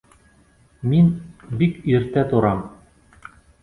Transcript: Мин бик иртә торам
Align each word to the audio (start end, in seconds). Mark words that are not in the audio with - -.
Мин 0.93 1.13
бик 1.61 1.79
иртә 1.97 2.27
торам 2.35 2.69